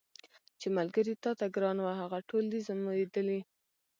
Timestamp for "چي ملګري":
0.59-1.13